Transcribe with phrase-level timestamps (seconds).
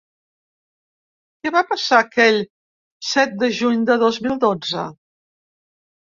[1.41, 2.39] Què va passar aquell
[3.09, 4.87] set de juny de dos mil dotze?